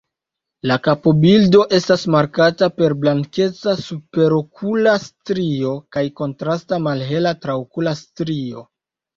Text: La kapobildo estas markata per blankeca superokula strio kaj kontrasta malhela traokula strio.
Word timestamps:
La 0.69 0.75
kapobildo 0.85 1.59
estas 1.79 2.05
markata 2.15 2.69
per 2.79 2.95
blankeca 3.03 3.75
superokula 3.89 4.97
strio 5.05 5.77
kaj 5.97 6.05
kontrasta 6.23 6.81
malhela 6.89 7.37
traokula 7.47 7.95
strio. 8.05 8.67